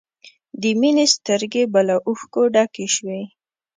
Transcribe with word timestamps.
د 0.61 0.63
مینې 0.79 1.05
سترګې 1.15 1.63
به 1.73 1.81
له 1.87 1.95
اوښکو 2.07 2.41
ډکې 2.53 2.87
شوې 2.95 3.21